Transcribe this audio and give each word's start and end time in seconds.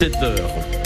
7 0.00 0.14
heures. 0.22 0.78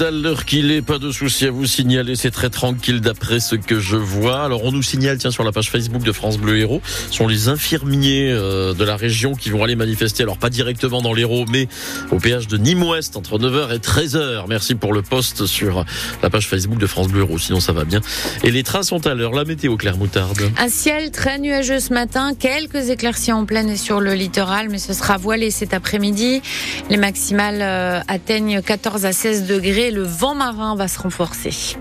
À 0.00 0.10
l'heure 0.10 0.44
qu'il 0.44 0.70
est, 0.72 0.82
pas 0.82 0.98
de 0.98 1.10
souci 1.10 1.46
à 1.46 1.50
vous 1.50 1.66
signaler, 1.66 2.16
c'est 2.16 2.30
très 2.30 2.50
tranquille 2.50 3.00
d'après 3.00 3.40
ce 3.40 3.54
que 3.54 3.80
je 3.80 3.96
vois. 3.96 4.42
Alors 4.42 4.64
on 4.64 4.72
nous 4.72 4.82
signale, 4.82 5.18
tiens, 5.18 5.30
sur 5.30 5.44
la 5.44 5.52
page 5.52 5.70
Facebook 5.70 6.02
de 6.02 6.12
France 6.12 6.38
Bleu 6.38 6.58
Héros, 6.58 6.80
sont 7.10 7.26
les 7.26 7.48
infirmiers 7.48 8.30
euh, 8.30 8.72
de 8.74 8.84
la 8.84 8.96
région 8.96 9.34
qui 9.34 9.50
vont 9.50 9.62
aller 9.62 9.76
manifester, 9.76 10.22
alors 10.22 10.38
pas 10.38 10.50
directement 10.50 11.02
dans 11.02 11.12
l'Hérault, 11.12 11.44
mais 11.48 11.68
au 12.10 12.16
péage 12.16 12.48
de 12.48 12.56
Nîmes-Ouest 12.56 13.16
entre 13.16 13.38
9h 13.38 13.74
et 13.74 13.78
13h. 13.78 14.44
Merci 14.48 14.74
pour 14.74 14.92
le 14.92 15.02
post 15.02 15.46
sur 15.46 15.84
la 16.22 16.30
page 16.30 16.46
Facebook 16.46 16.78
de 16.78 16.86
France 16.86 17.08
Bleu 17.08 17.20
Héros, 17.20 17.38
sinon 17.38 17.60
ça 17.60 17.72
va 17.72 17.84
bien. 17.84 18.00
Et 18.42 18.50
les 18.50 18.62
trains 18.62 18.82
sont 18.82 19.06
à 19.06 19.14
l'heure, 19.14 19.32
la 19.32 19.44
météo 19.44 19.76
Claire 19.76 19.96
Moutarde. 19.96 20.50
Un 20.58 20.68
ciel 20.68 21.10
très 21.10 21.38
nuageux 21.38 21.80
ce 21.80 21.92
matin, 21.92 22.32
quelques 22.38 22.90
éclaircies 22.90 23.32
en 23.32 23.44
pleine 23.44 23.68
et 23.68 23.76
sur 23.76 24.00
le 24.00 24.14
littoral, 24.14 24.68
mais 24.70 24.78
ce 24.78 24.92
sera 24.92 25.16
voilé 25.16 25.50
cet 25.50 25.74
après-midi. 25.74 26.42
Les 26.88 26.96
maximales 26.96 27.62
euh, 27.62 28.00
atteignent 28.08 28.62
14 28.62 29.04
à 29.04 29.12
16 29.12 29.46
degrés. 29.46 29.89
Le 29.90 30.02
vent 30.02 30.36
marin 30.36 30.76
va 30.76 30.86
se 30.86 31.00
renforcer. 31.00 31.76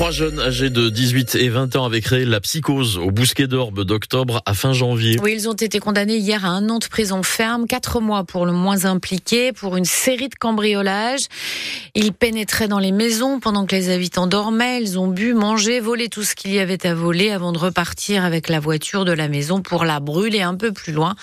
Trois 0.00 0.12
jeunes 0.12 0.40
âgés 0.40 0.70
de 0.70 0.88
18 0.88 1.34
et 1.34 1.50
20 1.50 1.76
ans 1.76 1.84
avaient 1.84 2.00
créé 2.00 2.24
la 2.24 2.40
psychose 2.40 2.96
au 2.96 3.10
Bousquet 3.10 3.46
d'Orbe 3.46 3.84
d'octobre 3.84 4.40
à 4.46 4.54
fin 4.54 4.72
janvier. 4.72 5.18
Oui, 5.22 5.34
ils 5.34 5.46
ont 5.46 5.52
été 5.52 5.78
condamnés 5.78 6.16
hier 6.16 6.46
à 6.46 6.48
un 6.48 6.70
an 6.70 6.78
de 6.78 6.86
prison 6.86 7.22
ferme, 7.22 7.66
quatre 7.66 8.00
mois 8.00 8.24
pour 8.24 8.46
le 8.46 8.52
moins 8.52 8.86
impliqué, 8.86 9.52
pour 9.52 9.76
une 9.76 9.84
série 9.84 10.30
de 10.30 10.34
cambriolages. 10.36 11.26
Ils 11.94 12.14
pénétraient 12.14 12.66
dans 12.66 12.78
les 12.78 12.92
maisons 12.92 13.40
pendant 13.40 13.66
que 13.66 13.76
les 13.76 13.90
habitants 13.90 14.26
dormaient. 14.26 14.80
Ils 14.80 14.98
ont 14.98 15.06
bu, 15.06 15.34
mangé, 15.34 15.80
volé 15.80 16.08
tout 16.08 16.22
ce 16.22 16.34
qu'il 16.34 16.52
y 16.52 16.60
avait 16.60 16.86
à 16.86 16.94
voler 16.94 17.30
avant 17.30 17.52
de 17.52 17.58
repartir 17.58 18.24
avec 18.24 18.48
la 18.48 18.58
voiture 18.58 19.04
de 19.04 19.12
la 19.12 19.28
maison 19.28 19.60
pour 19.60 19.84
la 19.84 20.00
brûler 20.00 20.40
un 20.40 20.54
peu 20.54 20.72
plus 20.72 20.94
loin. 20.94 21.14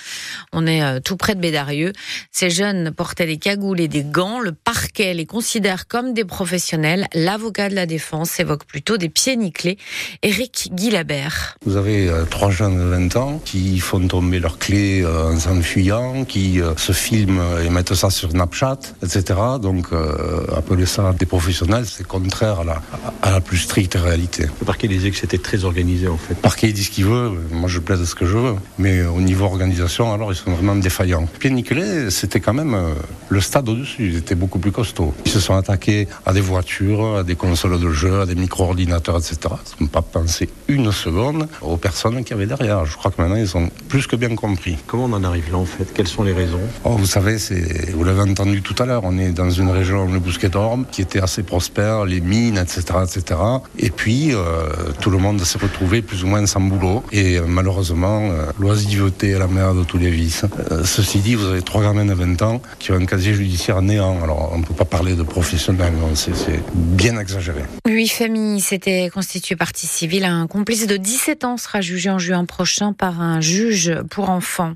On 0.54 0.68
est 0.68 0.84
euh, 0.84 1.00
tout 1.04 1.18
près 1.18 1.34
de 1.34 1.40
Bédarieux. 1.40 1.94
Ces 2.32 2.52
jeunes 2.52 2.92
portaient 2.92 3.26
des 3.26 3.38
cagoules 3.38 3.82
et 3.82 3.88
des 3.88 4.04
gants. 4.04 4.40
Le 4.40 4.52
parquet 4.52 5.16
les 5.16 5.26
considère 5.26 5.88
comme 5.88 6.14
des 6.14 6.26
professionnels. 6.26 7.08
L'avocat 7.16 7.70
de 7.70 7.76
la 7.76 7.88
défense 7.88 8.40
évoque 8.40 8.67
plutôt 8.68 8.98
des 8.98 9.10
pieds 9.10 9.36
nickelés. 9.36 9.78
Éric 10.24 10.70
Guilabert. 10.74 11.56
Vous 11.66 11.78
avez 11.78 12.08
euh, 12.10 12.26
trois 12.26 12.50
jeunes 12.52 12.78
de 12.78 12.84
20 12.84 13.16
ans 13.16 13.42
qui 13.44 13.80
font 13.80 14.06
tomber 14.08 14.40
leurs 14.40 14.60
clés 14.60 15.02
euh, 15.04 15.34
en 15.34 15.40
s'enfuyant, 15.40 16.26
qui 16.26 16.62
euh, 16.62 16.76
se 16.76 16.92
filment 16.92 17.42
et 17.66 17.70
mettent 17.70 17.94
ça 17.94 18.10
sur 18.10 18.32
Snapchat, 18.32 18.80
etc. 19.04 19.24
Donc 19.62 19.88
euh, 19.92 20.46
appeler 20.56 20.86
ça 20.86 21.14
des 21.18 21.26
professionnels, 21.26 21.86
c'est 21.86 22.06
contraire 22.06 22.62
à 22.62 22.64
la, 22.64 22.82
à 23.22 23.32
la 23.32 23.42
plus 23.42 23.58
stricte 23.58 23.96
réalité. 23.96 24.44
Le 24.60 24.66
parquet 24.66 24.88
disait 24.88 25.12
que 25.12 25.18
c'était 25.18 25.38
très 25.38 25.64
organisé 25.64 26.08
en 26.08 26.18
fait. 26.18 26.36
Le 26.36 26.42
parquet 26.42 26.72
dit 26.72 26.84
ce 26.84 26.92
qu'il 26.92 27.06
veut, 27.06 27.32
moi 27.52 27.70
je 27.70 27.80
plaide 27.80 28.04
ce 28.06 28.16
que 28.16 28.26
je 28.26 28.38
veux, 28.38 28.56
mais 28.78 29.04
au 29.04 29.22
niveau 29.22 29.46
organisation, 29.46 30.14
alors 30.14 30.32
ils 30.32 30.36
sont 30.36 30.52
vraiment 30.52 30.76
défaillants. 30.76 31.28
Pied 31.40 31.50
nickelé, 31.50 32.10
c'était 32.10 32.40
quand 32.40 32.54
même 32.54 32.74
euh, 32.74 32.94
le 33.30 33.42
stade 33.42 33.68
au-dessus, 33.70 34.08
ils 34.10 34.18
étaient 34.18 34.36
beaucoup 34.36 34.60
plus 34.60 34.72
costauds. 34.72 35.14
Ils 35.26 35.32
se 35.32 35.40
sont 35.40 35.56
attaqués 35.56 36.08
à 36.26 36.34
des 36.34 36.42
voitures, 36.42 37.18
à 37.18 37.24
des 37.24 37.36
consoles 37.36 37.80
de 37.80 37.92
jeux, 37.92 38.22
à 38.22 38.26
des 38.26 38.36
micro-ordinateurs, 38.58 39.18
etc. 39.18 39.38
Ils 39.80 39.84
n'ont 39.84 39.90
pas 39.90 40.02
pensé 40.02 40.50
une 40.68 40.92
seconde 40.92 41.48
aux 41.62 41.78
personnes 41.78 42.24
qui 42.24 42.34
avaient 42.34 42.48
derrière. 42.48 42.86
Je 42.86 42.98
crois 42.98 43.12
que 43.12 43.22
maintenant 43.22 43.38
ils 43.38 43.56
ont 43.56 43.70
plus 43.88 44.08
que 44.08 44.16
bien 44.16 44.36
compris. 44.36 44.78
Comment 44.88 45.06
on 45.06 45.14
en 45.14 45.24
arrive 45.24 45.52
là 45.52 45.58
en 45.58 45.66
fait? 45.66 45.86
Quelles 45.94 46.08
sont 46.08 46.24
les 46.24 46.34
raisons? 46.34 46.60
Oh, 46.84 46.92
vous 46.98 47.06
savez, 47.06 47.38
c'est, 47.38 47.92
vous 47.92 48.04
l'avez 48.04 48.22
entendu 48.22 48.62
tout 48.62 48.76
à 48.82 48.86
l'heure, 48.86 49.04
on 49.04 49.18
est 49.18 49.32
dans 49.32 49.50
une 49.52 49.70
région, 49.70 50.12
le 50.12 50.20
Bousquet 50.20 50.50
d'Orbe, 50.50 50.86
qui 50.92 51.02
était 51.02 51.22
assez 51.22 51.44
prospère, 51.44 52.06
les 52.06 52.20
mines, 52.20 52.58
etc., 52.58 52.82
etc. 53.04 53.40
Et 53.78 53.92
puis, 53.92 54.34
euh, 54.34 54.92
tout 55.02 55.12
le 55.12 55.18
monde 55.20 55.40
s'est 55.42 55.60
retrouvé 55.60 56.02
plus 56.02 56.24
ou 56.24 56.28
moins 56.28 56.46
sans 56.46 56.62
boulot. 56.62 57.04
Et 57.12 57.38
euh, 57.38 57.44
malheureusement, 57.48 58.30
euh, 58.32 58.46
l'oisiveté 58.60 59.32
est 59.32 59.40
la 59.40 59.48
mère 59.48 59.76
de 59.76 59.84
tous 59.84 59.98
les 59.98 60.10
vices. 60.10 60.46
Euh, 60.72 60.84
ceci 60.84 61.20
dit, 61.20 61.36
vous 61.36 61.46
avez 61.46 61.62
trois 61.62 61.84
gamins 61.84 62.06
de 62.06 62.14
20 62.14 62.42
ans 62.42 62.62
qui 62.80 62.92
ont 62.92 62.96
un 62.96 63.06
casier 63.06 63.34
judiciaire 63.34 63.82
néant. 63.82 64.18
Alors, 64.24 64.52
on 64.54 64.60
ne 64.60 64.64
peut 64.64 64.74
pas 64.74 64.86
parler 64.86 65.14
de 65.16 65.24
professionnels, 65.24 65.94
non, 66.00 66.16
c'est, 66.16 66.36
c'est 66.36 66.62
bien 66.74 67.20
exagéré. 67.20 67.62
Huit 67.88 68.10
familles 68.10 68.37
s'étaient 68.60 69.10
constituées 69.14 69.56
partie 69.56 69.88
civile. 69.88 70.26
Un 70.26 70.48
complice 70.48 70.88
de 70.88 70.98
17 70.98 71.44
ans 71.44 71.58
sera 71.58 71.82
jugé 71.82 72.10
en 72.10 72.20
juin 72.20 72.46
prochain 72.46 72.94
par 72.94 73.22
un 73.22 73.42
juge 73.42 73.94
pour 74.10 74.30
enfants. 74.30 74.74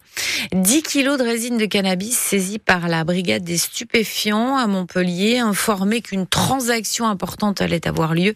10 0.53 0.83
kilos 0.83 1.17
de 1.17 1.23
résine 1.23 1.57
de 1.57 1.65
cannabis 1.65 2.17
saisis 2.17 2.59
par 2.59 2.87
la 2.87 3.03
brigade 3.03 3.43
des 3.43 3.57
stupéfiants 3.57 4.57
à 4.57 4.67
Montpellier, 4.67 5.39
informé 5.39 6.01
qu'une 6.01 6.27
transaction 6.27 7.07
importante 7.07 7.61
allait 7.61 7.87
avoir 7.87 8.13
lieu. 8.13 8.33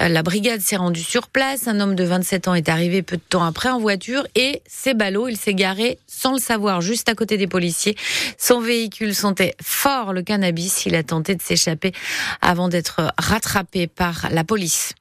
Euh, 0.00 0.08
La 0.08 0.22
brigade 0.22 0.60
s'est 0.60 0.76
rendue 0.76 1.02
sur 1.02 1.28
place. 1.28 1.66
Un 1.66 1.80
homme 1.80 1.94
de 1.94 2.04
27 2.04 2.48
ans 2.48 2.54
est 2.54 2.68
arrivé 2.68 3.02
peu 3.02 3.16
de 3.16 3.22
temps 3.28 3.44
après 3.44 3.68
en 3.68 3.78
voiture 3.78 4.26
et 4.34 4.62
c'est 4.66 4.94
ballot. 4.94 5.28
Il 5.28 5.36
s'est 5.36 5.54
garé 5.54 5.98
sans 6.06 6.32
le 6.32 6.40
savoir 6.40 6.80
juste 6.80 7.08
à 7.08 7.14
côté 7.14 7.36
des 7.36 7.46
policiers. 7.46 7.96
Son 8.38 8.60
véhicule 8.60 9.14
sentait 9.14 9.54
fort 9.62 10.12
le 10.12 10.22
cannabis. 10.22 10.86
Il 10.86 10.94
a 10.94 11.02
tenté 11.02 11.34
de 11.34 11.42
s'échapper 11.42 11.92
avant 12.40 12.68
d'être 12.68 13.12
rattrapé 13.18 13.86
par 13.86 14.28
la 14.30 14.44
police 14.44 14.51
police. 14.52 14.92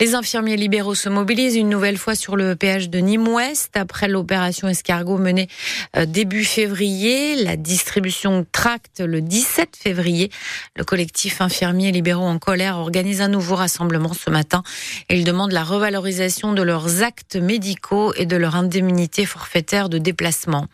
Les 0.00 0.14
infirmiers 0.14 0.56
libéraux 0.56 0.94
se 0.94 1.08
mobilisent 1.08 1.56
une 1.56 1.68
nouvelle 1.68 1.98
fois 1.98 2.14
sur 2.14 2.36
le 2.36 2.56
péage 2.56 2.90
de 2.90 2.98
Nîmes-Ouest 2.98 3.70
après 3.76 4.08
l'opération 4.08 4.68
escargot 4.68 5.18
menée 5.18 5.48
euh, 5.96 6.06
début 6.06 6.44
février, 6.44 7.36
la 7.36 7.56
distribution 7.56 8.40
de 8.40 8.46
tracts 8.50 9.00
le 9.00 9.20
17 9.20 9.76
février. 9.76 10.30
Le 10.76 10.84
collectif 10.84 11.40
infirmiers 11.40 11.92
libéraux 11.92 12.26
en 12.26 12.38
colère 12.38 12.78
organise 12.78 13.20
un 13.20 13.28
nouveau 13.28 13.54
rassemblement 13.54 14.12
ce 14.14 14.30
matin. 14.30 14.62
Ils 15.10 15.24
demandent 15.24 15.52
la 15.52 15.64
revalorisation 15.64 16.52
de 16.52 16.62
leurs 16.62 17.02
actes 17.02 17.36
médicaux 17.36 18.12
et 18.14 18.26
de 18.26 18.36
leur 18.36 18.56
indemnité 18.56 19.26
forfaitaire 19.26 19.88
de 19.88 19.98
déplacement. 19.98 20.66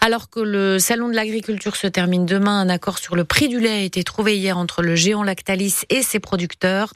Alors 0.00 0.30
que 0.30 0.40
le 0.40 0.78
salon 0.78 1.08
de 1.08 1.14
l'agriculture 1.14 1.76
se 1.76 1.86
termine 1.86 2.26
demain, 2.26 2.60
un 2.60 2.68
accord 2.68 2.98
sur 2.98 3.16
le 3.16 3.24
prix 3.24 3.48
du 3.48 3.60
lait 3.60 3.70
a 3.70 3.80
été 3.80 4.04
trouvé 4.04 4.36
hier 4.36 4.58
entre 4.58 4.82
le 4.82 4.94
géant 4.96 5.22
Lactalis 5.22 5.76
et 5.90 6.02
ses 6.02 6.20
producteurs. 6.20 6.92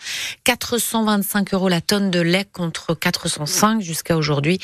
425 1.17 1.55
euros 1.55 1.69
la 1.69 1.81
tonne 1.81 2.11
de 2.11 2.21
lait 2.21 2.45
contre 2.53 2.95
405 2.95 3.81
jusqu'à 3.81 4.19
aujourd'hui, 4.19 4.59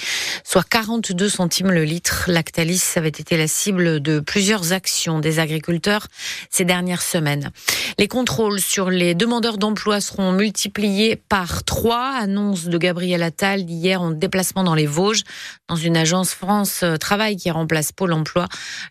soit 0.44 0.68
42 0.68 1.28
centimes 1.30 1.70
le 1.70 1.84
litre. 1.84 2.24
Lactalis 2.26 2.82
avait 2.96 3.08
été 3.08 3.38
la 3.38 3.46
cible 3.48 4.00
de 4.00 4.20
plusieurs 4.20 4.72
actions 4.74 5.18
des 5.18 5.38
agriculteurs 5.38 6.08
ces 6.50 6.66
dernières 6.66 7.00
semaines. 7.00 7.50
Les 7.98 8.08
contrôles 8.08 8.60
sur 8.60 8.90
les 8.90 9.14
demandeurs 9.14 9.56
d'emploi 9.56 10.00
seront 10.02 10.32
multipliés 10.32 11.16
par 11.16 11.64
trois, 11.64 12.12
annonce 12.20 12.64
de 12.64 12.76
Gabriel 12.76 13.22
Attal 13.22 13.60
hier 13.60 14.02
en 14.02 14.10
déplacement 14.10 14.64
dans 14.64 14.74
les 14.74 14.86
Vosges, 14.86 15.22
dans 15.68 15.76
une 15.76 15.96
agence 15.96 16.34
France 16.34 16.84
Travail 17.00 17.36
qui 17.36 17.50
remplace 17.50 17.92
Pôle 17.92 18.12
emploi. 18.12 18.46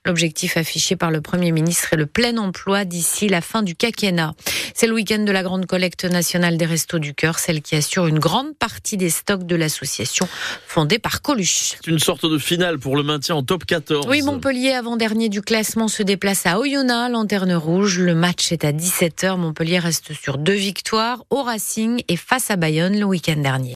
L'objectif 0.05 0.57
affiché 0.57 0.95
par 0.95 1.11
le 1.11 1.22
Premier 1.22 1.51
ministre 1.51 1.93
est 1.93 1.97
le 1.97 2.07
plein 2.07 2.38
emploi 2.38 2.85
d'ici 2.85 3.28
la 3.28 3.41
fin 3.41 3.61
du 3.61 3.75
quinquennat. 3.75 4.33
C'est 4.73 4.88
le 4.88 4.93
week-end 4.93 5.23
de 5.23 5.31
la 5.31 5.43
grande 5.43 5.67
collecte 5.67 6.05
nationale 6.05 6.57
des 6.57 6.66
Restos 6.66 6.99
du 6.99 7.13
Cœur, 7.13 7.38
celle 7.51 7.62
qui 7.62 7.75
assure 7.75 8.07
une 8.07 8.19
grande 8.19 8.56
partie 8.56 8.95
des 8.95 9.09
stocks 9.09 9.45
de 9.45 9.57
l'association 9.57 10.25
fondée 10.67 11.00
par 11.00 11.22
Coluche. 11.22 11.73
C'est 11.75 11.91
une 11.91 12.00
sorte 12.00 12.25
de 12.25 12.38
finale 12.38 12.79
pour 12.79 12.95
le 12.95 13.03
maintien 13.03 13.35
en 13.35 13.44
top 13.44 13.66
14. 13.66 14.07
Oui, 14.07 14.22
Montpellier, 14.22 14.72
avant-dernier 14.72 15.28
du 15.28 15.41
classement, 15.41 15.90
se 15.90 16.01
déplace 16.01 16.45
à 16.45 16.59
Oyonnax, 16.59 17.11
lanterne 17.11 17.53
rouge. 17.53 18.00
Le 18.00 18.16
match 18.16 18.53
est 18.53 18.63
à 18.63 18.72
17h. 18.72 19.35
Montpellier 19.35 19.79
reste 19.79 20.13
sur 20.13 20.38
deux 20.38 20.53
victoires 20.53 21.25
au 21.29 21.44
Racing 21.44 22.01
et 22.07 22.16
face 22.16 22.51
à 22.51 22.56
Bayonne 22.56 22.97
le 22.97 23.06
week-end 23.06 23.41
dernier. 23.41 23.69